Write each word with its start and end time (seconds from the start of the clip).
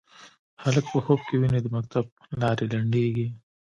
هلک 0.63 0.85
په 0.93 0.99
خوب 1.05 1.19
کې 1.27 1.35
ویني 1.37 1.59
د 1.63 1.67
مکتب 1.75 2.05
لارې 2.41 2.65
لنډیږې 2.71 3.27